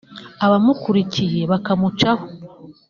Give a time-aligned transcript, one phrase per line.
[0.45, 2.25] abamukurikiye bakamucaho